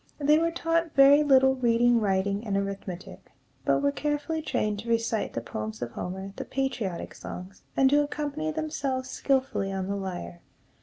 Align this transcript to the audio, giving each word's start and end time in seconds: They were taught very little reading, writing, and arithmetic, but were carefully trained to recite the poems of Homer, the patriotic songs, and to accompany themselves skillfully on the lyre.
They 0.17 0.39
were 0.39 0.49
taught 0.49 0.95
very 0.95 1.21
little 1.21 1.53
reading, 1.53 1.99
writing, 2.01 2.43
and 2.43 2.57
arithmetic, 2.57 3.33
but 3.65 3.83
were 3.83 3.91
carefully 3.91 4.41
trained 4.41 4.79
to 4.79 4.89
recite 4.89 5.33
the 5.33 5.41
poems 5.41 5.79
of 5.83 5.91
Homer, 5.91 6.33
the 6.37 6.43
patriotic 6.43 7.13
songs, 7.13 7.61
and 7.77 7.87
to 7.91 8.01
accompany 8.05 8.51
themselves 8.51 9.11
skillfully 9.11 9.71
on 9.71 9.85
the 9.85 9.95
lyre. 9.95 10.39